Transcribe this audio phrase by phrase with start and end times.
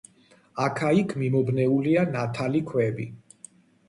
[0.67, 3.07] აქა-იქ მიმობნეულია ნათალი ქვები.